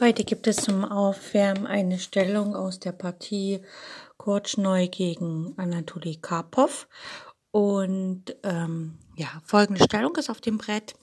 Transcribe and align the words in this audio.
Heute 0.00 0.24
gibt 0.24 0.48
es 0.48 0.56
zum 0.56 0.84
Aufwärmen 0.84 1.68
eine 1.68 2.00
Stellung 2.00 2.56
aus 2.56 2.80
der 2.80 2.90
Partie 2.90 3.60
Korchnoi 4.16 4.88
gegen 4.88 5.54
Anatoly 5.56 6.16
Karpov. 6.16 6.88
Und 7.52 8.36
ähm, 8.42 8.98
ja, 9.14 9.28
folgende 9.44 9.84
Stellung 9.84 10.16
ist 10.16 10.30
auf 10.30 10.40
dem 10.40 10.58
Brett. 10.58 10.94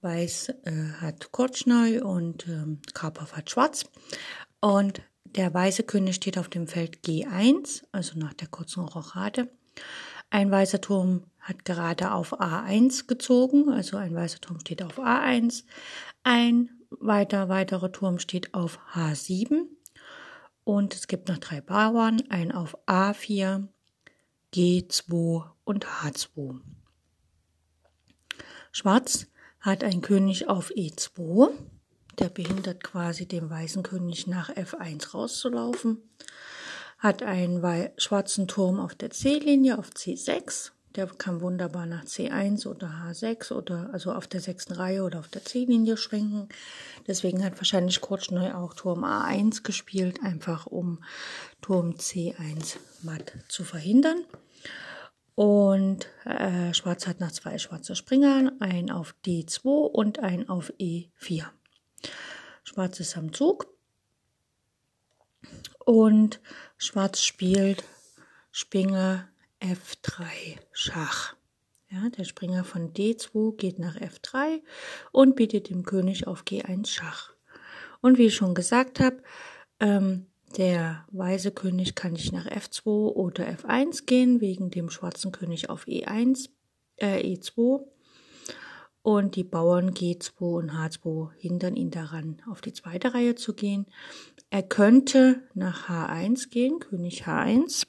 Weiß 0.00 0.48
äh, 0.64 0.92
hat 1.00 1.32
Korchnoi 1.32 2.00
und 2.00 2.48
ähm, 2.48 2.80
Karpov 2.94 3.36
hat 3.36 3.50
Schwarz. 3.50 3.84
Und 4.60 5.02
der 5.24 5.52
weiße 5.52 5.82
König 5.82 6.16
steht 6.16 6.38
auf 6.38 6.48
dem 6.48 6.66
Feld 6.66 7.04
G1, 7.04 7.82
also 7.92 8.18
nach 8.18 8.32
der 8.32 8.48
kurzen 8.48 8.84
Rochade. 8.84 9.50
Ein 10.30 10.50
weißer 10.50 10.80
Turm 10.80 11.24
hat 11.40 11.66
gerade 11.66 12.12
auf 12.12 12.40
A1 12.40 13.06
gezogen, 13.06 13.68
also 13.68 13.98
ein 13.98 14.14
weißer 14.14 14.40
Turm 14.40 14.60
steht 14.60 14.82
auf 14.82 14.98
A1. 14.98 15.64
Ein 16.22 16.70
weiter 17.00 17.48
weiterer 17.48 17.92
Turm 17.92 18.18
steht 18.18 18.54
auf 18.54 18.78
H7 18.94 19.66
und 20.64 20.94
es 20.94 21.06
gibt 21.06 21.28
noch 21.28 21.38
drei 21.38 21.60
Bauern, 21.60 22.22
ein 22.28 22.52
auf 22.52 22.76
A4, 22.86 23.68
G2 24.54 25.44
und 25.64 25.86
H2. 25.86 26.60
Schwarz 28.72 29.26
hat 29.60 29.84
einen 29.84 30.02
König 30.02 30.48
auf 30.48 30.70
E2, 30.70 31.50
der 32.18 32.28
behindert 32.28 32.82
quasi 32.82 33.26
den 33.26 33.48
weißen 33.48 33.82
König 33.82 34.26
nach 34.26 34.50
F1 34.50 35.12
rauszulaufen, 35.12 36.02
hat 36.98 37.22
einen 37.22 37.90
schwarzen 37.96 38.48
Turm 38.48 38.80
auf 38.80 38.94
der 38.94 39.10
C-Linie 39.10 39.78
auf 39.78 39.90
C6 39.90 40.73
der 40.96 41.06
kann 41.06 41.40
wunderbar 41.40 41.86
nach 41.86 42.04
C1 42.04 42.66
oder 42.66 42.88
H6 43.04 43.52
oder 43.52 43.90
also 43.92 44.12
auf 44.12 44.26
der 44.26 44.40
sechsten 44.40 44.74
Reihe 44.74 45.02
oder 45.02 45.18
auf 45.18 45.28
der 45.28 45.44
C-Linie 45.44 45.96
schwenken. 45.96 46.48
Deswegen 47.06 47.44
hat 47.44 47.56
wahrscheinlich 47.56 48.00
Kortschneu 48.00 48.54
auch 48.54 48.74
Turm 48.74 49.04
A1 49.04 49.62
gespielt, 49.62 50.20
einfach 50.22 50.66
um 50.66 51.02
Turm 51.60 51.92
C1 51.92 52.76
matt 53.02 53.32
zu 53.48 53.64
verhindern. 53.64 54.24
Und 55.34 56.06
äh, 56.24 56.72
Schwarz 56.74 57.08
hat 57.08 57.18
noch 57.18 57.32
zwei 57.32 57.58
schwarze 57.58 57.96
Springer, 57.96 58.52
ein 58.60 58.90
auf 58.90 59.16
D2 59.26 59.66
und 59.66 60.20
ein 60.20 60.48
auf 60.48 60.72
E4. 60.78 61.46
Schwarz 62.62 63.00
ist 63.00 63.16
am 63.16 63.32
Zug. 63.32 63.66
Und 65.84 66.40
Schwarz 66.78 67.20
spielt 67.20 67.84
Springer 68.52 69.28
F3 69.64 70.58
Schach. 70.72 71.36
Ja, 71.88 72.10
der 72.10 72.24
Springer 72.24 72.64
von 72.64 72.92
D2 72.92 73.56
geht 73.56 73.78
nach 73.78 73.96
F3 73.96 74.60
und 75.10 75.36
bietet 75.36 75.70
dem 75.70 75.84
König 75.84 76.26
auf 76.26 76.42
G1 76.42 76.88
Schach. 76.88 77.32
Und 78.02 78.18
wie 78.18 78.26
ich 78.26 78.34
schon 78.34 78.54
gesagt 78.54 79.00
habe, 79.00 79.22
ähm, 79.80 80.26
der 80.58 81.06
weiße 81.12 81.52
König 81.52 81.94
kann 81.94 82.12
nicht 82.12 82.30
nach 82.34 82.46
F2 82.46 83.14
oder 83.14 83.48
F1 83.48 84.04
gehen, 84.04 84.42
wegen 84.42 84.70
dem 84.70 84.90
schwarzen 84.90 85.32
König 85.32 85.70
auf 85.70 85.86
E1, 85.86 86.50
äh, 86.96 87.22
E2. 87.22 87.86
Und 89.00 89.36
die 89.36 89.44
Bauern 89.44 89.94
G2 89.94 90.40
und 90.40 90.72
H2 90.72 91.30
hindern 91.38 91.76
ihn 91.76 91.90
daran, 91.90 92.42
auf 92.50 92.60
die 92.60 92.74
zweite 92.74 93.14
Reihe 93.14 93.34
zu 93.34 93.54
gehen. 93.54 93.86
Er 94.50 94.62
könnte 94.62 95.42
nach 95.54 95.88
H1 95.88 96.50
gehen, 96.50 96.80
König 96.80 97.24
H1. 97.26 97.86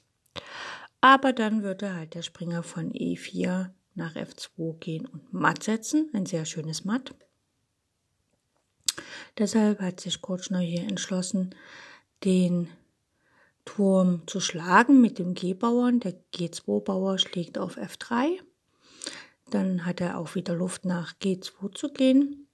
Aber 1.06 1.32
dann 1.32 1.62
würde 1.62 1.94
halt 1.94 2.14
der 2.14 2.22
Springer 2.22 2.64
von 2.64 2.90
E4 2.90 3.70
nach 3.94 4.16
F2 4.16 4.76
gehen 4.80 5.06
und 5.06 5.32
matt 5.32 5.62
setzen. 5.62 6.10
Ein 6.12 6.26
sehr 6.26 6.44
schönes 6.44 6.84
Matt. 6.84 7.14
Deshalb 9.38 9.78
hat 9.80 10.00
sich 10.00 10.20
Kortschner 10.20 10.58
hier 10.58 10.82
entschlossen, 10.82 11.54
den 12.24 12.70
Turm 13.64 14.26
zu 14.26 14.40
schlagen 14.40 15.00
mit 15.00 15.20
dem 15.20 15.34
G-Bauern. 15.34 16.00
Der 16.00 16.14
G2-Bauer 16.34 17.20
schlägt 17.20 17.56
auf 17.56 17.78
F3. 17.78 18.40
Dann 19.50 19.86
hat 19.86 20.00
er 20.00 20.18
auch 20.18 20.34
wieder 20.34 20.56
Luft 20.56 20.84
nach 20.84 21.14
G2 21.22 21.72
zu 21.72 21.92
gehen. 21.92 22.48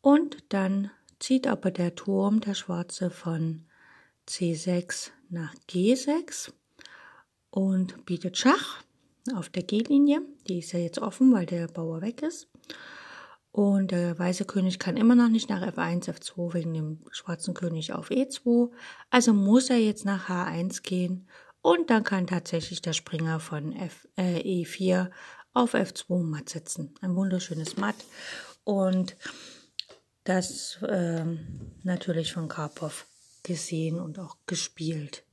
Und 0.00 0.36
dann 0.50 0.92
zieht 1.18 1.48
aber 1.48 1.72
der 1.72 1.96
Turm, 1.96 2.38
der 2.38 2.54
schwarze, 2.54 3.10
von 3.10 3.66
C6 4.28 5.10
nach 5.30 5.52
G6 5.68 6.52
und 7.52 8.04
bietet 8.06 8.36
Schach 8.38 8.82
auf 9.36 9.48
der 9.50 9.62
G-Linie. 9.62 10.22
Die 10.48 10.58
ist 10.58 10.72
ja 10.72 10.80
jetzt 10.80 10.98
offen, 10.98 11.32
weil 11.32 11.46
der 11.46 11.68
Bauer 11.68 12.00
weg 12.00 12.22
ist. 12.22 12.48
Und 13.52 13.90
der 13.90 14.18
weiße 14.18 14.46
König 14.46 14.78
kann 14.78 14.96
immer 14.96 15.14
noch 15.14 15.28
nicht 15.28 15.50
nach 15.50 15.62
F1, 15.62 16.08
F2 16.08 16.54
wegen 16.54 16.72
dem 16.72 17.00
schwarzen 17.10 17.52
König 17.52 17.92
auf 17.92 18.10
E2. 18.10 18.70
Also 19.10 19.34
muss 19.34 19.68
er 19.68 19.76
jetzt 19.76 20.06
nach 20.06 20.30
H1 20.30 20.82
gehen. 20.82 21.28
Und 21.60 21.90
dann 21.90 22.02
kann 22.02 22.26
tatsächlich 22.26 22.80
der 22.80 22.94
Springer 22.94 23.38
von 23.38 23.74
F, 23.74 24.08
äh, 24.16 24.40
E4 24.40 25.10
auf 25.52 25.74
F2 25.74 26.22
matt 26.22 26.48
setzen. 26.48 26.94
Ein 27.02 27.14
wunderschönes 27.14 27.76
Matt. 27.76 27.96
Und 28.64 29.16
das 30.24 30.78
äh, 30.82 31.26
natürlich 31.82 32.32
von 32.32 32.48
Karpov 32.48 33.06
gesehen 33.42 34.00
und 34.00 34.18
auch 34.18 34.38
gespielt. 34.46 35.24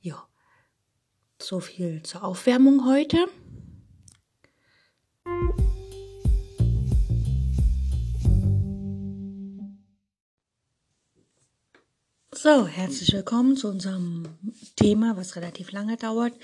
Ja. 0.00 0.29
So 1.42 1.58
viel 1.58 2.02
zur 2.02 2.22
Aufwärmung 2.22 2.84
heute. 2.86 3.16
So, 12.34 12.66
herzlich 12.66 13.12
willkommen 13.14 13.56
zu 13.56 13.68
unserem 13.68 14.28
Thema, 14.76 15.16
was 15.16 15.34
relativ 15.36 15.72
lange 15.72 15.96
dauert. 15.96 16.34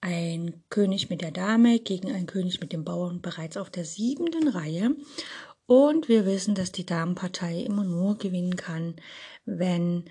Ein 0.00 0.64
König 0.70 1.10
mit 1.10 1.20
der 1.20 1.32
Dame 1.32 1.78
gegen 1.78 2.10
einen 2.10 2.26
König 2.26 2.62
mit 2.62 2.72
dem 2.72 2.82
Bauern 2.82 3.20
bereits 3.20 3.58
auf 3.58 3.68
der 3.68 3.84
siebenten 3.84 4.48
Reihe. 4.48 4.96
Und 5.66 6.08
wir 6.08 6.24
wissen, 6.24 6.54
dass 6.54 6.72
die 6.72 6.86
Damenpartei 6.86 7.60
immer 7.60 7.84
nur 7.84 8.16
gewinnen 8.16 8.56
kann, 8.56 8.96
wenn 9.44 10.06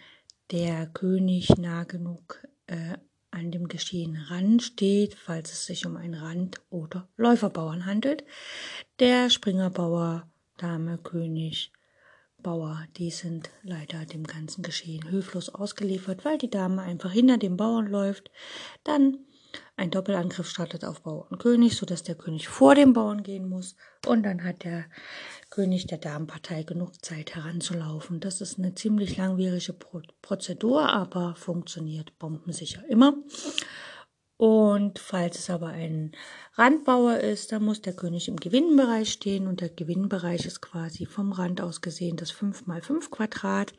der 0.52 0.86
König 0.86 1.50
nah 1.58 1.84
genug 1.84 2.48
äh, 2.68 2.98
an 3.32 3.52
dem 3.52 3.68
Geschehen 3.68 4.18
ransteht, 4.18 5.16
falls 5.16 5.52
es 5.52 5.66
sich 5.66 5.86
um 5.86 5.96
einen 5.98 6.16
Rand- 6.16 6.62
oder 6.70 7.08
Läuferbauern 7.18 7.86
handelt. 7.86 8.24
Der 9.00 9.30
Springerbauer, 9.30 10.28
Dame, 10.58 10.98
König, 10.98 11.72
Bauer, 12.42 12.86
die 12.98 13.12
sind 13.12 13.50
leider 13.64 14.06
dem 14.06 14.24
ganzen 14.24 14.64
Geschehen 14.64 15.08
hilflos 15.08 15.50
ausgeliefert, 15.50 16.24
weil 16.24 16.38
die 16.38 16.50
Dame 16.50 16.82
einfach 16.82 17.12
hinter 17.12 17.38
dem 17.38 17.58
Bauern 17.58 17.88
läuft. 17.88 18.32
Dann 18.84 19.26
ein 19.76 19.92
Doppelangriff 19.92 20.48
startet 20.48 20.86
auf 20.86 21.02
Bauer 21.02 21.28
und 21.32 21.40
König, 21.40 21.76
sodass 21.76 22.04
der 22.04 22.16
König 22.16 22.48
vor 22.48 22.76
dem 22.76 22.94
Bauern 22.94 23.24
gehen 23.24 23.48
muss. 23.48 23.76
Und 24.06 24.24
dann 24.24 24.44
hat 24.44 24.64
der 24.64 24.86
König 25.50 25.88
der 25.88 25.98
Damenpartei 25.98 26.64
genug 26.64 27.04
Zeit 27.04 27.36
heranzulaufen. 27.36 28.20
Das 28.20 28.42
ist 28.42 28.60
eine 28.60 28.76
ziemlich 28.76 29.18
langwierige 29.18 29.74
Pro 29.74 30.02
Prozedur, 30.22 30.90
aber 30.90 31.36
funktioniert 31.36 32.18
bombensicher 32.20 32.84
immer. 32.88 33.16
Und 34.38 35.00
falls 35.00 35.38
es 35.38 35.50
aber 35.50 35.68
ein 35.68 36.14
Randbauer 36.54 37.18
ist, 37.18 37.52
dann 37.52 37.64
muss 37.64 37.82
der 37.82 37.94
König 37.94 38.30
im 38.30 38.38
Gewinnbereich 38.38 39.12
stehen 39.12 39.48
und 39.48 39.60
der 39.60 39.70
Gewinnbereich 39.70 40.46
ist 40.46 40.62
quasi 40.62 41.06
vom 41.06 41.34
Rand 41.34 41.60
aus 41.60 41.82
gesehen 41.82 42.16
das 42.16 42.32
5 42.32 42.66
mal 42.66 42.82
5 42.82 43.12
Quadrat, 43.12 43.74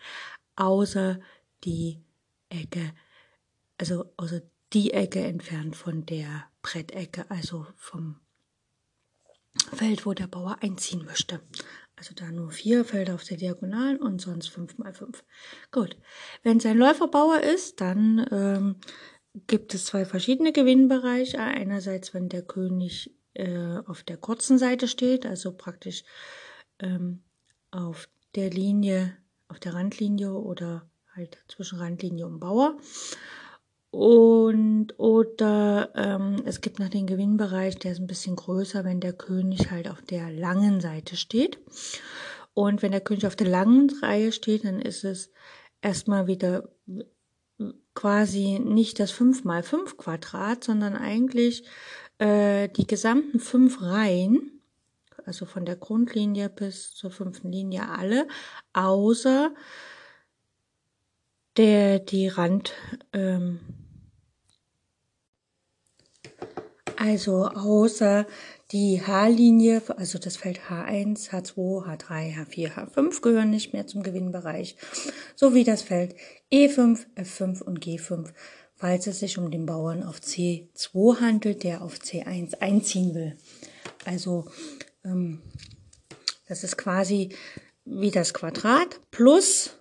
außer 0.56 1.18
die 1.64 2.04
Ecke, 2.50 2.92
also 3.78 4.12
außer 4.18 4.42
die 4.74 4.92
Ecke 4.92 5.20
entfernt 5.20 5.76
von 5.76 6.04
der 6.04 6.44
Brettecke, 6.60 7.30
also 7.30 7.66
vom 7.76 8.20
Feld, 9.72 10.06
wo 10.06 10.14
der 10.14 10.26
Bauer 10.26 10.58
einziehen 10.60 11.04
möchte. 11.04 11.40
Also 11.96 12.14
da 12.14 12.30
nur 12.30 12.50
vier 12.50 12.84
Felder 12.84 13.14
auf 13.14 13.24
der 13.24 13.36
Diagonalen 13.36 13.98
und 13.98 14.20
sonst 14.20 14.48
fünf 14.48 14.78
mal 14.78 14.94
fünf. 14.94 15.22
Gut. 15.70 15.96
Wenn 16.42 16.56
es 16.56 16.66
ein 16.66 16.78
Läuferbauer 16.78 17.40
ist, 17.40 17.80
dann 17.80 18.26
ähm, 18.30 18.76
gibt 19.46 19.74
es 19.74 19.84
zwei 19.84 20.04
verschiedene 20.04 20.52
Gewinnbereiche. 20.52 21.38
Einerseits, 21.38 22.14
wenn 22.14 22.28
der 22.28 22.42
König 22.42 23.14
äh, 23.34 23.78
auf 23.86 24.02
der 24.02 24.16
kurzen 24.16 24.58
Seite 24.58 24.88
steht, 24.88 25.26
also 25.26 25.52
praktisch 25.52 26.04
ähm, 26.78 27.22
auf 27.70 28.08
der 28.34 28.50
Linie, 28.50 29.16
auf 29.48 29.60
der 29.60 29.74
Randlinie 29.74 30.32
oder 30.32 30.90
halt 31.14 31.38
zwischen 31.48 31.78
Randlinie 31.78 32.26
und 32.26 32.40
Bauer. 32.40 32.78
Und 33.90 34.98
oder 34.98 35.90
ähm, 35.96 36.42
es 36.44 36.60
gibt 36.60 36.78
noch 36.78 36.88
den 36.88 37.06
Gewinnbereich, 37.06 37.76
der 37.76 37.92
ist 37.92 37.98
ein 37.98 38.06
bisschen 38.06 38.36
größer, 38.36 38.84
wenn 38.84 39.00
der 39.00 39.12
König 39.12 39.70
halt 39.70 39.88
auf 39.88 40.00
der 40.02 40.30
langen 40.30 40.80
Seite 40.80 41.16
steht. 41.16 41.58
Und 42.54 42.82
wenn 42.82 42.92
der 42.92 43.00
König 43.00 43.26
auf 43.26 43.36
der 43.36 43.48
langen 43.48 43.90
Reihe 44.02 44.32
steht, 44.32 44.64
dann 44.64 44.80
ist 44.80 45.04
es 45.04 45.32
erstmal 45.82 46.26
wieder 46.26 46.68
quasi 47.94 48.60
nicht 48.60 49.00
das 49.00 49.10
5 49.10 49.44
mal 49.44 49.62
5 49.62 49.96
Quadrat, 49.96 50.64
sondern 50.64 50.96
eigentlich 50.96 51.64
äh, 52.18 52.68
die 52.68 52.86
gesamten 52.86 53.40
fünf 53.40 53.80
Reihen, 53.82 54.60
also 55.24 55.46
von 55.46 55.64
der 55.64 55.76
Grundlinie 55.76 56.48
bis 56.48 56.94
zur 56.94 57.10
fünften 57.10 57.50
Linie 57.50 57.88
alle, 57.88 58.28
außer 58.72 59.52
der 61.56 61.98
die 61.98 62.28
Rand 62.28 62.74
ähm, 63.12 63.60
also 67.00 67.46
außer 67.46 68.26
die 68.72 69.00
H-Linie, 69.00 69.80
also 69.96 70.18
das 70.18 70.36
Feld 70.36 70.60
H1, 70.68 71.30
H2, 71.30 71.86
H3, 71.86 72.36
H4, 72.36 72.74
H5 72.74 73.22
gehören 73.22 73.48
nicht 73.48 73.72
mehr 73.72 73.86
zum 73.86 74.02
Gewinnbereich, 74.02 74.76
sowie 75.34 75.64
das 75.64 75.80
Feld 75.80 76.14
E5, 76.52 77.06
F5 77.16 77.62
und 77.62 77.82
G5, 77.82 78.28
falls 78.76 79.06
es 79.06 79.20
sich 79.20 79.38
um 79.38 79.50
den 79.50 79.64
Bauern 79.64 80.02
auf 80.02 80.18
C2 80.18 81.20
handelt, 81.20 81.64
der 81.64 81.80
auf 81.80 81.94
C1 81.94 82.60
einziehen 82.60 83.14
will. 83.14 83.38
Also 84.04 84.44
ähm, 85.02 85.40
das 86.48 86.64
ist 86.64 86.76
quasi 86.76 87.30
wie 87.86 88.10
das 88.10 88.34
Quadrat 88.34 89.00
plus 89.10 89.79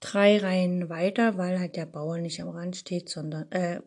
drei 0.00 0.38
Reihen 0.38 0.88
weiter, 0.88 1.36
weil 1.36 1.58
halt 1.58 1.76
der 1.76 1.86
Bauer 1.86 2.18
nicht 2.18 2.40
am 2.40 2.48
Rand 2.48 2.76
steht, 2.76 3.08
sondern 3.08 3.50
äh, 3.50 3.80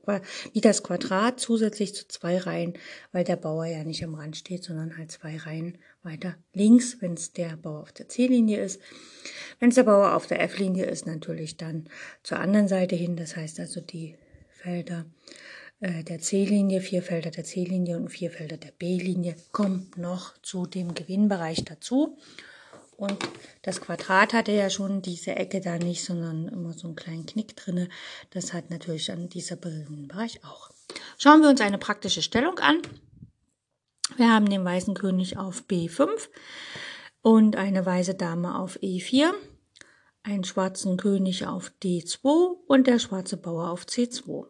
wie 0.53 0.61
das 0.61 0.83
Quadrat 0.83 1.39
zusätzlich 1.39 1.95
zu 1.95 2.07
zwei 2.07 2.37
Reihen, 2.37 2.73
weil 3.11 3.23
der 3.23 3.37
Bauer 3.37 3.65
ja 3.65 3.83
nicht 3.83 4.03
am 4.03 4.15
Rand 4.15 4.35
steht, 4.35 4.63
sondern 4.63 4.97
halt 4.97 5.11
zwei 5.11 5.37
Reihen 5.37 5.77
weiter 6.03 6.35
links, 6.53 6.97
wenn 6.99 7.13
es 7.13 7.33
der 7.33 7.55
Bauer 7.57 7.81
auf 7.81 7.91
der 7.91 8.09
C-Linie 8.09 8.61
ist. 8.61 8.81
Wenn 9.59 9.69
es 9.69 9.75
der 9.75 9.83
Bauer 9.83 10.13
auf 10.15 10.27
der 10.27 10.41
F-Linie 10.41 10.85
ist, 10.85 11.05
natürlich 11.05 11.57
dann 11.57 11.85
zur 12.23 12.39
anderen 12.39 12.67
Seite 12.67 12.95
hin. 12.95 13.15
Das 13.15 13.35
heißt 13.35 13.59
also 13.59 13.81
die 13.81 14.15
Felder 14.49 15.05
äh, 15.79 16.03
der 16.03 16.19
C-Linie, 16.19 16.81
vier 16.81 17.03
Felder 17.03 17.31
der 17.31 17.43
C-Linie 17.43 17.97
und 17.97 18.09
vier 18.09 18.31
Felder 18.31 18.57
der 18.57 18.71
B-Linie 18.71 19.35
kommen 19.51 19.91
noch 19.95 20.37
zu 20.41 20.65
dem 20.65 20.93
Gewinnbereich 20.93 21.63
dazu. 21.63 22.17
Und 23.01 23.17
das 23.63 23.81
Quadrat 23.81 24.31
hatte 24.31 24.51
ja 24.51 24.69
schon 24.69 25.01
diese 25.01 25.35
Ecke 25.35 25.59
da 25.59 25.79
nicht, 25.79 26.05
sondern 26.05 26.47
immer 26.47 26.73
so 26.73 26.85
einen 26.85 26.95
kleinen 26.95 27.25
Knick 27.25 27.55
drinne. 27.55 27.89
Das 28.29 28.53
hat 28.53 28.69
natürlich 28.69 29.11
an 29.11 29.27
dieser 29.27 29.55
Bereich 29.55 30.45
auch. 30.45 30.69
Schauen 31.17 31.41
wir 31.41 31.49
uns 31.49 31.61
eine 31.61 31.79
praktische 31.79 32.21
Stellung 32.21 32.59
an. 32.59 32.79
Wir 34.17 34.31
haben 34.31 34.47
den 34.47 34.63
weißen 34.63 34.93
König 34.93 35.35
auf 35.35 35.63
B5 35.67 36.09
und 37.23 37.55
eine 37.55 37.83
weiße 37.83 38.13
Dame 38.13 38.59
auf 38.59 38.77
E4, 38.81 39.31
einen 40.21 40.43
schwarzen 40.43 40.95
König 40.97 41.47
auf 41.47 41.71
D2 41.81 42.55
und 42.67 42.85
der 42.85 42.99
schwarze 42.99 43.37
Bauer 43.37 43.71
auf 43.71 43.85
C2. 43.85 44.45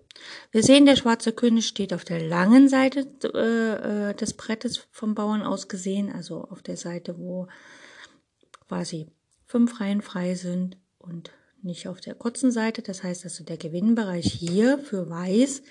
Wir 0.51 0.63
sehen, 0.63 0.85
der 0.85 0.97
schwarze 0.97 1.31
König 1.31 1.67
steht 1.67 1.93
auf 1.93 2.03
der 2.03 2.19
langen 2.19 2.67
Seite 2.67 3.07
äh, 3.33 4.09
äh 4.09 4.13
des 4.13 4.33
Brettes 4.33 4.89
vom 4.91 5.15
Bauern 5.15 5.41
aus 5.41 5.69
gesehen, 5.69 6.11
also 6.11 6.43
auf 6.43 6.61
der 6.61 6.75
Seite, 6.75 7.17
wo 7.17 7.47
quasi 8.71 9.11
fünf 9.43 9.81
Reihen 9.81 10.01
frei 10.01 10.33
sind 10.33 10.77
und 10.97 11.31
nicht 11.61 11.89
auf 11.89 11.99
der 11.99 12.15
kurzen 12.15 12.51
Seite. 12.53 12.81
Das 12.81 13.03
heißt 13.03 13.25
also, 13.25 13.43
der 13.43 13.57
Gewinnbereich 13.57 14.31
hier 14.31 14.79
für 14.79 15.09
Weiß 15.09 15.61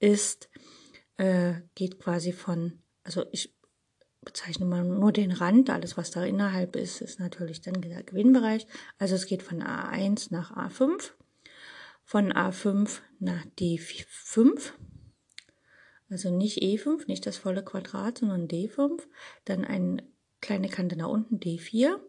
ist, 0.00 0.48
äh, 1.18 1.56
geht 1.74 2.00
quasi 2.00 2.32
von, 2.32 2.78
also 3.04 3.26
ich 3.32 3.54
bezeichne 4.22 4.64
mal 4.64 4.82
nur 4.82 5.12
den 5.12 5.30
Rand, 5.30 5.68
alles 5.68 5.98
was 5.98 6.10
da 6.10 6.24
innerhalb 6.24 6.74
ist, 6.74 7.02
ist 7.02 7.20
natürlich 7.20 7.60
dann 7.60 7.82
der 7.82 8.02
Gewinnbereich. 8.02 8.66
Also 8.96 9.14
es 9.14 9.26
geht 9.26 9.42
von 9.42 9.62
A1 9.62 10.28
nach 10.30 10.56
A5, 10.56 11.10
von 12.02 12.32
A5 12.32 13.00
nach 13.18 13.44
D5, 13.58 14.72
also 16.08 16.30
nicht 16.30 16.62
E5, 16.62 17.08
nicht 17.08 17.26
das 17.26 17.36
volle 17.36 17.62
Quadrat, 17.62 18.16
sondern 18.16 18.48
D5, 18.48 19.02
dann 19.44 19.66
eine 19.66 20.02
kleine 20.40 20.70
Kante 20.70 20.96
nach 20.96 21.08
unten, 21.08 21.40
D4, 21.40 22.00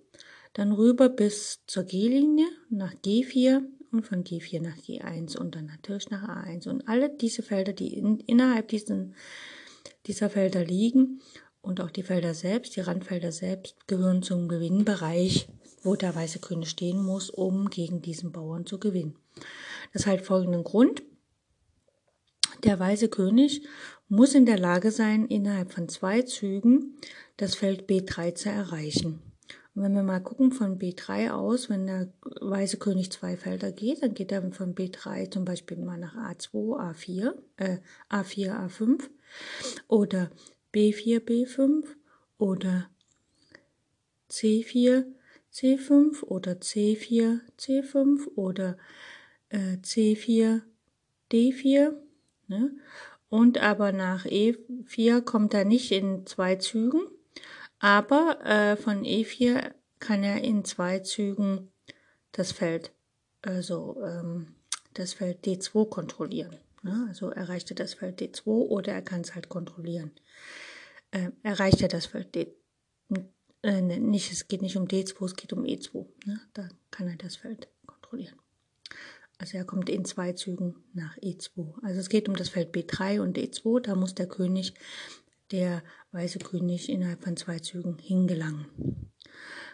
dann 0.60 0.74
rüber 0.74 1.08
bis 1.08 1.62
zur 1.68 1.84
G-Linie 1.84 2.48
nach 2.70 2.94
G4 2.94 3.62
und 3.94 4.06
von 4.06 4.26
G4 4.26 4.62
nach 4.62 4.76
G1 4.76 5.38
und 5.38 5.56
dann 5.56 5.68
natürlich 5.68 6.10
nach 6.10 6.28
A1 6.28 6.68
und 6.68 6.86
alle 6.86 7.10
diese 7.10 7.44
Felder, 7.44 7.72
die 7.72 7.94
in, 7.94 8.20
innerhalb 8.20 8.68
diesen, 8.68 9.16
dieser 10.06 10.30
Felder 10.30 10.66
liegen 10.66 11.22
und 11.62 11.80
auch 11.80 11.90
die 11.90 12.04
Felder 12.04 12.34
selbst, 12.34 12.76
die 12.76 12.82
Randfelder 12.82 13.32
selbst, 13.32 13.88
gehören 13.88 14.22
zum 14.22 14.50
Gewinnbereich, 14.50 15.48
wo 15.82 15.96
der 15.96 16.14
weiße 16.14 16.40
König 16.40 16.70
stehen 16.70 17.02
muss, 17.02 17.30
um 17.30 17.70
gegen 17.70 18.02
diesen 18.02 18.34
Bauern 18.34 18.66
zu 18.66 18.80
gewinnen. 18.80 19.16
Das 19.94 20.08
hat 20.08 20.20
folgenden 20.20 20.66
Grund. 20.66 21.04
Der 22.66 22.78
weiße 22.78 23.08
König 23.08 23.66
muss 24.10 24.36
in 24.36 24.46
der 24.46 24.60
Lage 24.60 24.92
sein, 24.92 25.26
innerhalb 25.26 25.72
von 25.72 25.88
zwei 25.88 26.24
Zügen 26.24 26.98
das 27.38 27.56
Feld 27.56 27.90
B3 27.90 28.36
zu 28.36 28.50
erreichen. 28.50 29.22
Und 29.76 29.84
wenn 29.84 29.94
wir 29.94 30.04
mal 30.04 30.20
gucken 30.20 30.52
von 30.52 30.80
B3 30.80 31.32
aus, 31.32 31.70
wenn 31.70 31.86
der 31.86 32.12
weiße 32.22 32.78
König 32.78 33.12
zwei 33.12 33.38
Felder 33.38 33.72
geht, 33.72 34.04
dann 34.04 34.14
geht 34.14 34.32
er 34.32 34.52
von 34.52 34.76
B3 34.76 35.32
zum 35.32 35.46
Beispiel 35.46 35.78
mal 35.78 35.98
nach 35.98 36.16
A2, 36.16 36.80
A4, 36.80 37.34
äh, 37.58 37.78
A4, 38.10 38.68
A5 38.68 39.04
oder 39.88 40.32
B4, 40.74 41.20
B5 41.20 41.86
oder 42.38 42.90
C4, 44.30 45.06
C5 45.54 46.24
oder 46.24 46.54
C4, 46.54 47.40
C5 47.60 48.28
oder 48.36 48.78
äh, 49.50 49.78
C4, 49.78 50.62
D4. 51.32 51.94
Ne? 52.48 52.72
Und 53.30 53.60
aber 53.60 53.92
nach 53.92 54.26
E4 54.26 55.22
kommt 55.22 55.54
er 55.54 55.66
nicht 55.66 55.92
in 55.92 56.26
zwei 56.26 56.56
Zügen, 56.56 57.02
aber 57.80 58.40
äh, 58.46 58.78
von 58.78 59.04
E4 59.04 59.74
kann 60.00 60.24
er 60.24 60.44
in 60.44 60.64
zwei 60.66 61.00
Zügen 61.00 61.72
das 62.32 62.52
Feld, 62.52 62.92
also 63.42 64.02
ähm, 64.04 64.56
das 64.94 65.14
Feld 65.14 65.46
D2 65.46 65.90
kontrollieren. 65.90 66.56
Ne? 66.84 67.06
Also 67.10 67.30
erreicht 67.30 67.72
er 67.72 67.76
das 67.76 67.94
Feld 67.94 68.22
D2 68.22 68.46
oder 68.46 68.94
er 68.94 69.02
kann 69.02 69.22
es 69.22 69.36
halt 69.36 69.50
kontrollieren. 69.50 70.12
Äh, 71.12 71.32
erreicht 71.44 71.82
er 71.82 71.88
das 71.88 72.06
Feld 72.06 72.36
D, 72.36 72.56
äh, 73.64 73.82
ne, 73.82 74.00
nicht, 74.00 74.32
es 74.32 74.48
geht 74.48 74.62
nicht 74.62 74.78
um 74.78 74.86
D2, 74.86 75.26
es 75.26 75.36
geht 75.36 75.54
um 75.54 75.64
E2. 75.64 76.06
Ne? 76.26 76.40
Da 76.54 76.70
kann 76.92 77.08
er 77.08 77.18
das 77.18 77.36
Feld 77.36 77.68
kontrollieren. 77.86 78.38
Also 79.38 79.58
er 79.58 79.66
kommt 79.66 79.90
in 79.90 80.06
zwei 80.06 80.34
Zügen 80.34 80.76
nach 80.94 81.18
E2. 81.18 81.82
Also 81.84 82.00
es 82.00 82.10
geht 82.10 82.28
um 82.28 82.36
das 82.36 82.50
Feld 82.50 82.76
B3 82.76 83.22
und 83.22 83.38
D2. 83.38 83.82
Da 83.82 83.96
muss 83.96 84.14
der 84.14 84.28
König 84.28 84.74
der 85.52 85.84
weiße 86.12 86.40
König 86.40 86.90
innerhalb 86.90 87.24
von 87.24 87.38
zwei 87.38 87.60
Zügen 87.60 87.98
hingelangen. 88.00 88.66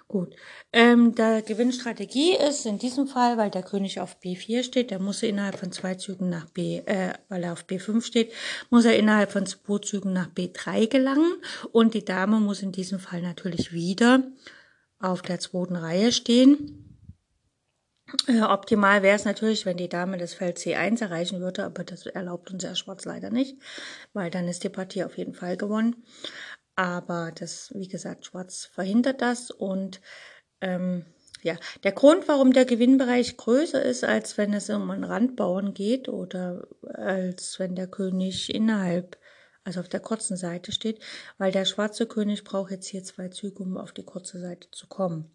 Gut. 0.07 0.35
Ähm, 0.71 1.15
der 1.15 1.41
Gewinnstrategie 1.41 2.35
ist 2.35 2.67
in 2.67 2.77
diesem 2.77 3.07
Fall, 3.07 3.37
weil 3.37 3.49
der 3.49 3.63
König 3.63 3.99
auf 3.99 4.17
B4 4.23 4.61
steht, 4.61 4.91
der 4.91 4.99
muss 4.99 5.23
er 5.23 5.29
innerhalb 5.29 5.57
von 5.57 5.71
zwei 5.71 5.95
Zügen 5.95 6.29
nach 6.29 6.45
B, 6.45 6.77
äh, 6.85 7.13
weil 7.27 7.43
er 7.43 7.53
auf 7.53 7.65
B5 7.65 8.03
steht, 8.03 8.31
muss 8.69 8.85
er 8.85 8.97
innerhalb 8.97 9.31
von 9.31 9.47
zwei 9.47 9.79
Zügen 9.79 10.13
nach 10.13 10.29
B3 10.29 10.87
gelangen 10.87 11.33
und 11.71 11.95
die 11.95 12.05
Dame 12.05 12.39
muss 12.39 12.61
in 12.61 12.71
diesem 12.71 12.99
Fall 12.99 13.23
natürlich 13.23 13.73
wieder 13.73 14.23
auf 14.99 15.23
der 15.23 15.39
zweiten 15.39 15.75
Reihe 15.75 16.11
stehen. 16.11 16.84
Äh, 18.27 18.41
optimal 18.41 19.03
wäre 19.03 19.15
es 19.15 19.25
natürlich, 19.25 19.65
wenn 19.65 19.77
die 19.77 19.89
Dame 19.89 20.17
das 20.17 20.33
Feld 20.33 20.57
C1 20.57 21.01
erreichen 21.01 21.41
würde, 21.41 21.65
aber 21.65 21.83
das 21.83 22.05
erlaubt 22.05 22.51
uns 22.51 22.63
ja 22.63 22.75
Schwarz 22.75 23.05
leider 23.05 23.29
nicht, 23.29 23.57
weil 24.13 24.29
dann 24.29 24.47
ist 24.47 24.63
die 24.63 24.69
Partie 24.69 25.03
auf 25.03 25.17
jeden 25.17 25.33
Fall 25.33 25.57
gewonnen. 25.57 26.03
Aber 26.75 27.31
das, 27.33 27.71
wie 27.73 27.87
gesagt, 27.87 28.25
Schwarz 28.25 28.65
verhindert 28.65 29.21
das 29.21 29.49
und 29.51 30.01
ähm, 30.61 31.05
ja, 31.41 31.55
der 31.83 31.91
Grund, 31.91 32.27
warum 32.27 32.53
der 32.53 32.65
Gewinnbereich 32.65 33.37
größer 33.37 33.81
ist, 33.81 34.03
als 34.03 34.37
wenn 34.37 34.51
es 34.53 34.69
um 34.69 34.89
einen 34.89 35.03
Randbauern 35.03 35.73
geht 35.75 36.09
oder 36.09 36.67
als 36.91 37.59
wenn 37.59 37.75
der 37.75 37.87
König 37.87 38.53
innerhalb 38.53 39.17
also 39.65 39.81
auf 39.81 39.89
der 39.89 39.99
kurzen 39.99 40.37
Seite 40.37 40.71
steht, 40.71 40.99
weil 41.37 41.51
der 41.51 41.65
schwarze 41.65 42.05
König 42.05 42.43
braucht 42.43 42.71
jetzt 42.71 42.87
hier 42.87 43.03
zwei 43.03 43.27
Züge, 43.29 43.63
um 43.63 43.77
auf 43.77 43.91
die 43.91 44.03
kurze 44.03 44.39
Seite 44.39 44.69
zu 44.71 44.87
kommen. 44.87 45.31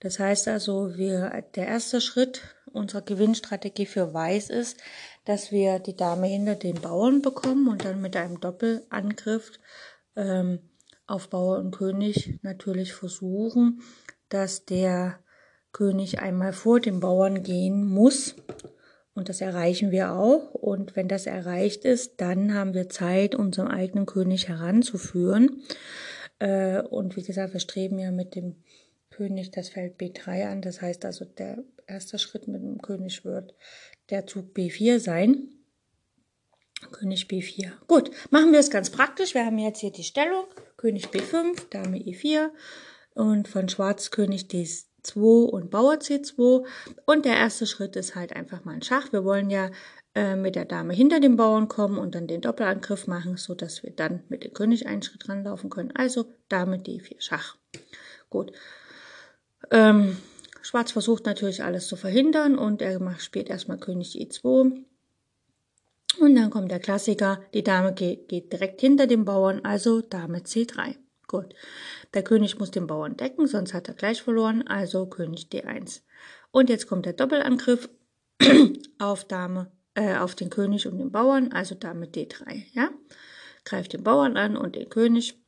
Das 0.00 0.18
heißt 0.18 0.48
also, 0.48 0.96
wir, 0.96 1.44
der 1.54 1.66
erste 1.66 2.00
Schritt 2.00 2.42
unserer 2.72 3.02
Gewinnstrategie 3.02 3.86
für 3.86 4.12
Weiß 4.12 4.50
ist, 4.50 4.78
dass 5.24 5.52
wir 5.52 5.78
die 5.78 5.96
Dame 5.96 6.26
hinter 6.26 6.56
den 6.56 6.80
Bauern 6.80 7.22
bekommen 7.22 7.68
und 7.68 7.84
dann 7.84 8.00
mit 8.00 8.16
einem 8.16 8.40
Doppelangriff 8.40 9.52
ähm, 10.16 10.58
auf 11.06 11.30
Bauer 11.30 11.58
und 11.58 11.70
König 11.70 12.38
natürlich 12.42 12.92
versuchen, 12.92 13.82
dass 14.28 14.64
der 14.64 15.20
König 15.72 16.20
einmal 16.20 16.52
vor 16.52 16.80
dem 16.80 17.00
Bauern 17.00 17.42
gehen 17.42 17.84
muss. 17.84 18.34
Und 19.18 19.28
das 19.28 19.40
erreichen 19.40 19.90
wir 19.90 20.12
auch. 20.12 20.54
Und 20.54 20.94
wenn 20.94 21.08
das 21.08 21.26
erreicht 21.26 21.84
ist, 21.84 22.20
dann 22.20 22.54
haben 22.54 22.72
wir 22.72 22.88
Zeit, 22.88 23.34
unseren 23.34 23.66
eigenen 23.66 24.06
König 24.06 24.46
heranzuführen. 24.46 25.64
Äh, 26.38 26.82
und 26.82 27.16
wie 27.16 27.24
gesagt, 27.24 27.52
wir 27.52 27.58
streben 27.58 27.98
ja 27.98 28.12
mit 28.12 28.36
dem 28.36 28.62
König 29.10 29.50
das 29.50 29.70
Feld 29.70 30.00
B3 30.00 30.46
an. 30.46 30.62
Das 30.62 30.80
heißt 30.80 31.04
also, 31.04 31.24
der 31.24 31.64
erste 31.88 32.16
Schritt 32.20 32.46
mit 32.46 32.62
dem 32.62 32.80
König 32.80 33.24
wird 33.24 33.56
der 34.08 34.24
Zug 34.24 34.56
B4 34.56 35.00
sein. 35.00 35.48
König 36.92 37.24
B4. 37.24 37.72
Gut, 37.88 38.12
machen 38.30 38.52
wir 38.52 38.60
es 38.60 38.70
ganz 38.70 38.88
praktisch. 38.88 39.34
Wir 39.34 39.44
haben 39.44 39.58
jetzt 39.58 39.80
hier 39.80 39.90
die 39.90 40.04
Stellung. 40.04 40.44
König 40.76 41.06
B5, 41.06 41.70
Dame 41.70 41.98
E4 41.98 42.50
und 43.14 43.48
von 43.48 43.68
Schwarz 43.68 44.12
König 44.12 44.46
D2 45.08 45.46
und 45.46 45.70
Bauer 45.70 45.94
C2. 45.94 46.64
Und 47.06 47.24
der 47.24 47.36
erste 47.36 47.66
Schritt 47.66 47.96
ist 47.96 48.14
halt 48.14 48.34
einfach 48.34 48.64
mal 48.64 48.74
ein 48.74 48.82
Schach. 48.82 49.12
Wir 49.12 49.24
wollen 49.24 49.50
ja 49.50 49.70
äh, 50.14 50.36
mit 50.36 50.56
der 50.56 50.64
Dame 50.64 50.94
hinter 50.94 51.20
dem 51.20 51.36
Bauern 51.36 51.68
kommen 51.68 51.98
und 51.98 52.14
dann 52.14 52.26
den 52.26 52.40
Doppelangriff 52.40 53.06
machen, 53.06 53.36
so 53.36 53.54
dass 53.54 53.82
wir 53.82 53.90
dann 53.90 54.22
mit 54.28 54.44
dem 54.44 54.52
König 54.52 54.86
einen 54.86 55.02
Schritt 55.02 55.28
ranlaufen 55.28 55.70
können. 55.70 55.92
Also 55.94 56.26
Dame 56.48 56.76
D4 56.76 57.16
Schach. 57.18 57.56
Gut. 58.30 58.52
Ähm, 59.70 60.16
Schwarz 60.62 60.92
versucht 60.92 61.26
natürlich 61.26 61.62
alles 61.62 61.88
zu 61.88 61.96
verhindern 61.96 62.58
und 62.58 62.82
er 62.82 63.00
macht, 63.00 63.22
spielt 63.22 63.48
erstmal 63.48 63.78
König 63.78 64.16
E2. 64.16 64.84
Und 66.20 66.34
dann 66.34 66.50
kommt 66.50 66.70
der 66.70 66.80
Klassiker, 66.80 67.40
die 67.54 67.62
Dame 67.62 67.92
geht, 67.92 68.28
geht 68.28 68.52
direkt 68.52 68.80
hinter 68.80 69.06
dem 69.06 69.24
Bauern, 69.24 69.64
also 69.64 70.00
Dame 70.00 70.38
C3. 70.38 70.96
Gut. 71.28 71.54
Der 72.14 72.24
König 72.24 72.58
muss 72.58 72.70
den 72.70 72.86
Bauern 72.86 73.16
decken, 73.16 73.46
sonst 73.46 73.74
hat 73.74 73.86
er 73.86 73.94
gleich 73.94 74.22
verloren, 74.22 74.66
also 74.66 75.06
König 75.06 75.48
D1. 75.52 76.00
Und 76.50 76.70
jetzt 76.70 76.88
kommt 76.88 77.04
der 77.04 77.12
Doppelangriff 77.12 77.90
auf 78.98 79.26
Dame, 79.26 79.70
äh, 79.94 80.16
auf 80.16 80.34
den 80.34 80.48
König 80.48 80.88
und 80.88 80.98
den 80.98 81.12
Bauern, 81.12 81.52
also 81.52 81.74
Dame 81.74 82.06
D3, 82.06 82.64
ja. 82.72 82.88
Greift 83.64 83.92
den 83.92 84.02
Bauern 84.02 84.38
an 84.38 84.56
und 84.56 84.74
den 84.74 84.88
König. 84.88 85.38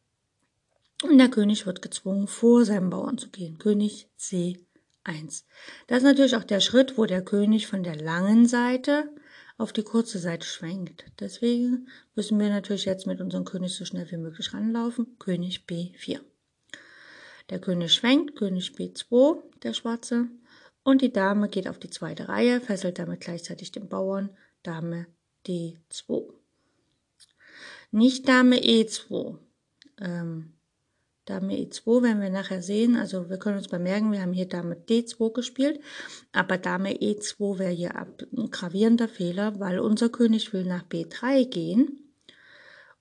Und 1.03 1.17
der 1.17 1.31
König 1.31 1.65
wird 1.65 1.81
gezwungen, 1.81 2.27
vor 2.27 2.67
seinem 2.67 2.91
Bauern 2.91 3.17
zu 3.17 3.31
gehen. 3.31 3.57
König 3.57 4.11
C1. 4.19 5.45
Das 5.87 5.99
ist 5.99 6.05
natürlich 6.05 6.37
auch 6.37 6.45
der 6.45 6.61
Schritt, 6.61 6.99
wo 6.99 7.07
der 7.07 7.25
König 7.25 7.67
von 7.67 7.83
der 7.83 7.97
langen 7.97 8.47
Seite 8.47 9.09
auf 9.61 9.73
die 9.73 9.83
kurze 9.83 10.19
Seite 10.19 10.47
schwenkt. 10.47 11.05
Deswegen 11.21 11.89
müssen 12.15 12.41
wir 12.41 12.49
natürlich 12.49 12.87
jetzt 12.87 13.07
mit 13.07 13.21
unserem 13.21 13.45
König 13.45 13.75
so 13.75 13.85
schnell 13.85 14.11
wie 14.11 14.17
möglich 14.17 14.55
ranlaufen. 14.55 15.19
König 15.19 15.65
B4. 15.69 16.21
Der 17.51 17.61
König 17.61 17.93
schwenkt, 17.93 18.37
König 18.37 18.71
B2, 18.71 19.43
der 19.63 19.75
Schwarze. 19.75 20.29
Und 20.83 21.03
die 21.03 21.13
Dame 21.13 21.49
geht 21.49 21.69
auf 21.69 21.79
die 21.79 21.91
zweite 21.91 22.29
Reihe, 22.29 22.61
fesselt 22.61 22.99
damit 22.99 23.21
gleichzeitig 23.21 23.71
den 23.71 23.89
Bauern. 23.89 24.31
Dame 24.63 25.07
D2. 25.47 26.33
Nicht 27.91 28.29
Dame 28.29 28.57
E2. 28.57 29.37
Ähm, 30.01 30.55
Dame 31.31 31.55
E2 31.55 32.03
werden 32.03 32.21
wir 32.21 32.31
nachher 32.31 32.61
sehen. 32.61 32.97
Also 32.97 33.31
wir 33.31 33.39
können 33.39 33.59
uns 33.59 33.69
bemerken, 33.69 34.11
wir 34.11 34.21
haben 34.21 34.33
hier 34.33 34.49
Dame 34.49 34.75
D2 34.75 35.33
gespielt, 35.33 35.81
aber 36.33 36.59
Dame 36.59 36.93
E2 36.93 37.59
wäre 37.61 37.71
hier 37.71 37.95
ein 37.95 38.51
gravierender 38.51 39.07
Fehler, 39.07 39.61
weil 39.61 39.79
unser 39.79 40.09
König 40.09 40.53
will 40.53 40.65
nach 40.65 40.83
B3 40.83 41.49
gehen. 41.49 42.01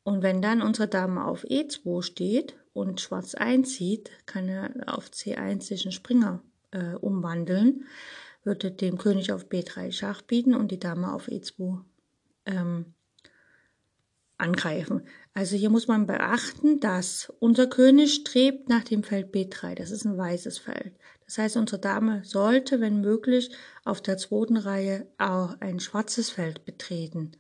Und 0.04 0.22
wenn 0.22 0.44
dann 0.44 0.62
unsere 0.62 0.88
Dame 0.88 1.26
auf 1.26 1.44
E2 1.44 2.04
steht 2.04 2.56
und 2.74 3.02
Schwarz 3.02 3.34
einzieht, 3.34 4.12
kann 4.28 4.48
er 4.48 4.72
auf 4.86 5.10
C1 5.10 5.64
sich 5.64 5.86
einen 5.86 5.92
Springer 5.92 6.44
äh, 6.70 6.94
umwandeln, 6.96 7.86
würde 8.44 8.72
dem 8.72 9.00
König 9.00 9.32
auf 9.32 9.48
B3 9.48 9.92
Schach 9.92 10.22
bieten 10.22 10.54
und 10.54 10.70
die 10.70 10.80
Dame 10.80 11.14
auf 11.14 11.28
E2 11.28 11.80
ähm, 12.46 12.94
angreifen. 14.40 15.04
Also 15.34 15.56
hier 15.56 15.70
muss 15.70 15.88
man 15.88 16.08
beachten, 16.08 16.80
dass 16.80 17.32
unser 17.40 17.68
König 17.68 18.16
strebt 18.16 18.70
nach 18.70 18.84
dem 18.84 19.04
Feld 19.04 19.34
B3. 19.34 19.76
Das 19.76 19.92
ist 19.92 20.06
ein 20.06 20.18
weißes 20.18 20.58
Feld. 20.58 20.94
Das 21.26 21.38
heißt, 21.38 21.58
unsere 21.58 21.80
Dame 21.80 22.24
sollte, 22.24 22.82
wenn 22.82 23.02
möglich, 23.02 23.52
auf 23.84 24.02
der 24.02 24.18
zweiten 24.18 24.58
Reihe 24.58 25.06
auch 25.18 25.56
ein 25.60 25.80
schwarzes 25.80 26.30
Feld 26.30 26.66
betreten, 26.66 27.34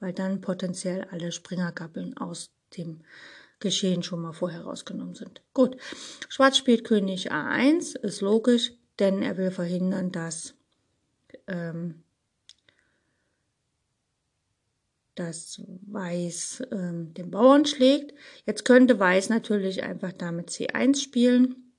weil 0.00 0.12
dann 0.12 0.40
potenziell 0.40 1.06
alle 1.10 1.30
Springergabeln 1.30 2.16
aus 2.16 2.50
dem 2.76 3.02
Geschehen 3.60 4.02
schon 4.02 4.20
mal 4.20 4.32
vorher 4.32 4.62
rausgenommen 4.62 5.14
sind. 5.14 5.42
Gut, 5.54 5.76
Schwarz 6.28 6.58
spielt 6.58 6.84
König 6.84 7.32
A1, 7.32 7.96
ist 7.98 8.20
logisch, 8.20 8.72
denn 8.98 9.22
er 9.22 9.36
will 9.36 9.50
verhindern, 9.50 10.12
dass 10.12 10.54
ähm, 11.46 12.02
dass 15.16 15.62
Weiß 15.86 16.62
ähm, 16.70 17.12
den 17.14 17.30
Bauern 17.30 17.64
schlägt. 17.64 18.14
Jetzt 18.44 18.64
könnte 18.64 19.00
Weiß 19.00 19.28
natürlich 19.28 19.82
einfach 19.82 20.12
damit 20.12 20.50
C1 20.50 21.02
spielen. 21.02 21.72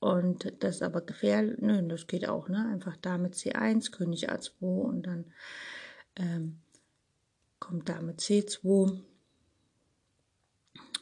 Und 0.00 0.52
das 0.64 0.82
aber 0.82 1.02
gefährlich. 1.02 1.58
Nö, 1.60 1.80
das 1.86 2.08
geht 2.08 2.28
auch, 2.28 2.48
ne? 2.48 2.68
Einfach 2.72 2.96
damit 2.96 3.36
C1, 3.36 3.92
König 3.92 4.32
A2 4.32 4.60
und 4.60 5.06
dann 5.06 5.26
ähm, 6.16 6.58
kommt 7.60 7.88
Dame 7.88 8.14
C2. 8.14 9.00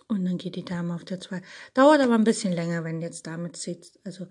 Und 0.09 0.25
dann 0.25 0.37
geht 0.37 0.57
die 0.57 0.65
Dame 0.65 0.95
auf 0.95 1.05
der 1.05 1.19
2. 1.19 1.41
Dauert 1.73 2.01
aber 2.01 2.15
ein 2.15 2.25
bisschen 2.25 2.53
länger, 2.53 2.85
wenn 2.85 3.01
jetzt 3.01 3.27
Dame 3.27 3.53
C, 3.53 3.81
also 4.05 4.27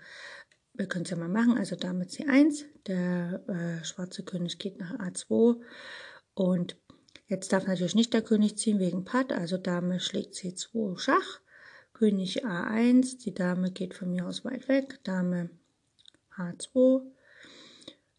wir 0.76 0.88
können 0.88 1.06
es 1.06 1.10
ja 1.10 1.18
mal 1.18 1.30
machen, 1.30 1.58
also 1.58 1.76
Dame 1.76 2.06
C1, 2.06 2.66
der 2.86 3.42
äh, 3.48 3.84
schwarze 3.84 4.24
König 4.24 4.60
geht 4.60 4.78
nach 4.80 4.94
A2 5.00 5.60
und 6.36 6.78
Jetzt 7.30 7.54
darf 7.54 7.68
natürlich 7.68 7.94
nicht 7.94 8.16
der 8.16 8.24
König 8.24 8.58
ziehen 8.58 8.80
wegen 8.80 9.06
Patt, 9.06 9.32
also 9.32 9.60
Dame 9.60 10.00
schlägt 10.00 10.34
C2 10.34 10.98
Schach, 10.98 11.40
König 11.94 12.44
A1, 12.44 13.20
die 13.20 13.36
Dame 13.36 13.70
geht 13.70 13.94
von 13.94 14.10
mir 14.10 14.26
aus 14.26 14.44
weit 14.46 14.68
weg, 14.68 15.00
Dame 15.04 15.52
H2, 16.36 17.04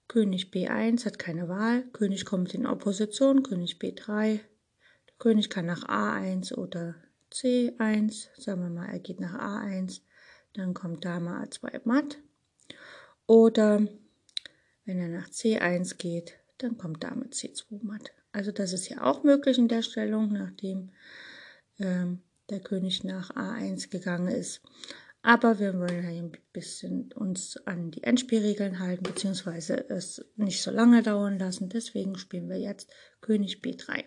König 0.07 0.53
B1 0.53 1.05
hat 1.07 1.19
keine 1.19 1.49
Wahl, 1.49 1.83
König 1.93 2.25
kommt 2.25 2.55
in 2.55 2.69
Opposition, 2.69 3.43
König 3.43 3.79
B3, 3.79 4.39
der 5.09 5.15
König 5.19 5.51
kann 5.51 5.67
nach 5.67 5.89
A1 5.89 6.55
oder 6.55 6.95
C1, 7.33 8.29
sagen 8.41 8.63
wir 8.63 8.71
mal, 8.71 8.91
er 8.91 9.01
geht 9.01 9.19
nach 9.19 9.35
A1, 9.35 10.03
dann 10.53 10.73
kommt 10.73 11.05
Dame 11.05 11.31
A2 11.45 11.81
matt. 11.83 12.19
Oder 13.27 13.89
wenn 14.85 14.99
er 15.01 15.09
nach 15.09 15.31
C1 15.31 15.97
geht, 15.97 16.35
dann 16.59 16.79
kommt 16.79 17.03
Dame 17.03 17.25
C2 17.25 17.83
matt. 17.83 18.13
Also 18.33 18.53
das 18.53 18.73
ist 18.73 18.89
ja 18.89 19.03
auch 19.03 19.25
möglich 19.25 19.59
in 19.59 19.69
der 19.69 19.83
Stellung, 19.83 20.33
nachdem 20.33 20.91
ähm, 21.79 22.21
der 22.49 22.61
König 22.61 23.05
nach 23.05 23.31
A1 23.31 23.91
gegangen 23.91 24.29
ist. 24.29 24.63
Aber 25.23 25.59
wir 25.59 25.79
wollen 25.79 26.07
ein 26.07 26.33
bisschen 26.53 27.13
uns 27.13 27.59
an 27.67 27.91
die 27.91 28.03
Endspielregeln 28.03 28.79
halten, 28.79 29.03
beziehungsweise 29.03 29.89
es 29.91 30.25
nicht 30.37 30.63
so 30.63 30.71
lange 30.71 31.03
dauern 31.03 31.39
lassen. 31.39 31.69
Deswegen 31.69 32.17
spielen 32.17 32.49
wir 32.49 32.59
jetzt 32.59 32.91
König 33.21 33.61
B3. 33.63 34.05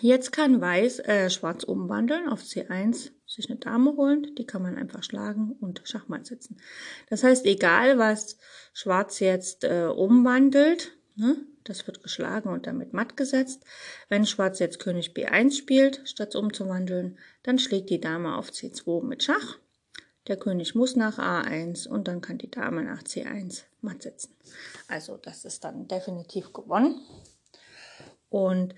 Jetzt 0.00 0.32
kann 0.32 0.60
Weiß 0.60 1.00
äh, 1.00 1.30
Schwarz 1.30 1.64
umwandeln 1.64 2.28
auf 2.28 2.42
C1, 2.42 3.10
sich 3.26 3.50
eine 3.50 3.58
Dame 3.58 3.96
holen, 3.96 4.34
die 4.36 4.46
kann 4.46 4.62
man 4.62 4.76
einfach 4.76 5.02
schlagen 5.02 5.52
und 5.60 5.82
Schachmatt 5.84 6.26
setzen. 6.26 6.60
Das 7.08 7.24
heißt, 7.24 7.46
egal 7.46 7.98
was 7.98 8.38
Schwarz 8.72 9.18
jetzt 9.20 9.64
äh, 9.64 9.86
umwandelt, 9.86 10.92
ne, 11.16 11.36
das 11.68 11.86
wird 11.86 12.02
geschlagen 12.02 12.48
und 12.48 12.66
damit 12.66 12.92
matt 12.92 13.16
gesetzt. 13.16 13.64
Wenn 14.08 14.26
Schwarz 14.26 14.58
jetzt 14.58 14.78
König 14.78 15.12
B1 15.12 15.56
spielt, 15.56 16.02
statt 16.04 16.34
umzuwandeln, 16.34 17.18
dann 17.42 17.58
schlägt 17.58 17.90
die 17.90 18.00
Dame 18.00 18.36
auf 18.36 18.50
C2 18.50 19.04
mit 19.04 19.22
Schach. 19.22 19.58
Der 20.26 20.36
König 20.36 20.74
muss 20.74 20.96
nach 20.96 21.18
A1 21.18 21.88
und 21.88 22.06
dann 22.06 22.20
kann 22.20 22.38
die 22.38 22.50
Dame 22.50 22.82
nach 22.82 23.02
C1 23.02 23.62
matt 23.80 24.02
setzen. 24.02 24.34
Also 24.86 25.16
das 25.16 25.44
ist 25.44 25.64
dann 25.64 25.88
definitiv 25.88 26.52
gewonnen. 26.52 27.00
Und 28.28 28.74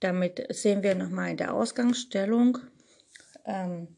damit 0.00 0.46
sehen 0.50 0.82
wir 0.82 0.94
nochmal 0.94 1.30
in 1.30 1.36
der 1.36 1.54
Ausgangsstellung, 1.54 2.58
ähm, 3.44 3.96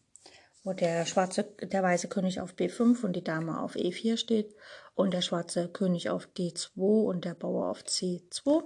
wo 0.63 0.75
der 0.75 1.07
schwarze, 1.07 1.45
der 1.45 1.83
weiße 1.83 2.09
König 2.09 2.41
auf 2.41 2.55
B5 2.55 3.03
und 3.05 3.17
die 3.17 3.25
Dame 3.25 3.61
auf 3.61 3.77
E4 3.77 4.19
steht 4.19 4.55
und 5.01 5.13
der 5.15 5.23
schwarze 5.23 5.69
König 5.69 6.11
auf 6.11 6.29
D2 6.37 7.05
und 7.05 7.25
der 7.25 7.35
Bauer 7.35 7.69
auf 7.69 7.83
C2, 7.83 8.63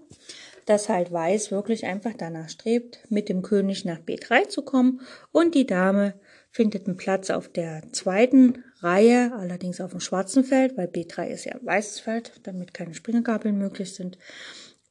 dass 0.66 0.88
halt 0.88 1.12
Weiß 1.12 1.50
wirklich 1.50 1.86
einfach 1.86 2.12
danach 2.16 2.48
strebt, 2.48 2.98
mit 3.08 3.28
dem 3.28 3.42
König 3.42 3.84
nach 3.84 3.98
B3 3.98 4.48
zu 4.48 4.62
kommen 4.62 5.00
und 5.32 5.54
die 5.54 5.66
Dame 5.66 6.14
findet 6.50 6.86
einen 6.86 6.96
Platz 6.96 7.30
auf 7.30 7.48
der 7.48 7.82
zweiten 7.92 8.62
Reihe, 8.80 9.32
allerdings 9.34 9.80
auf 9.80 9.90
dem 9.90 10.00
schwarzen 10.00 10.44
Feld, 10.44 10.76
weil 10.76 10.86
B3 10.86 11.26
ist 11.28 11.46
ja 11.46 11.52
ein 11.52 11.66
weißes 11.66 12.00
Feld, 12.00 12.32
damit 12.44 12.74
keine 12.74 12.94
Springergabeln 12.94 13.58
möglich 13.58 13.94
sind. 13.94 14.18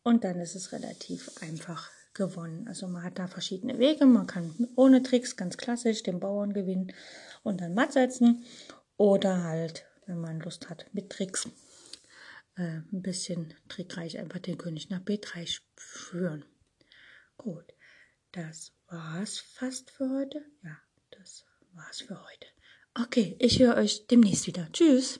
Und 0.03 0.25
dann 0.25 0.41
ist 0.41 0.55
es 0.55 0.73
relativ 0.73 1.31
einfach 1.41 1.89
gewonnen. 2.13 2.65
Also 2.67 2.87
man 2.87 3.03
hat 3.03 3.17
da 3.17 3.27
verschiedene 3.27 3.79
Wege. 3.79 4.05
Man 4.05 4.27
kann 4.27 4.67
ohne 4.75 5.03
Tricks 5.03 5.35
ganz 5.35 5.57
klassisch 5.57 6.03
den 6.03 6.19
Bauern 6.19 6.53
gewinnen 6.53 6.91
und 7.43 7.61
dann 7.61 7.73
matt 7.73 7.93
setzen. 7.93 8.43
Oder 8.97 9.43
halt, 9.43 9.85
wenn 10.05 10.19
man 10.19 10.39
Lust 10.39 10.69
hat, 10.69 10.85
mit 10.93 11.09
Tricks 11.09 11.47
äh, 12.55 12.61
ein 12.91 13.01
bisschen 13.01 13.53
trickreich 13.67 14.17
einfach 14.17 14.39
den 14.39 14.57
König 14.57 14.89
nach 14.89 15.01
B3 15.01 15.61
führen. 15.75 16.45
Gut, 17.37 17.73
das 18.31 18.73
war's 18.87 19.39
fast 19.39 19.91
für 19.91 20.09
heute. 20.09 20.45
Ja, 20.63 20.77
das 21.11 21.45
war's 21.73 22.01
für 22.01 22.21
heute. 22.21 22.47
Okay, 22.95 23.35
ich 23.39 23.59
höre 23.59 23.75
euch 23.75 24.07
demnächst 24.07 24.47
wieder. 24.47 24.71
Tschüss. 24.71 25.19